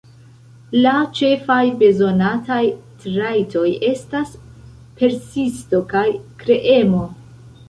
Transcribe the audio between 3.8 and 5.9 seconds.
estas persisto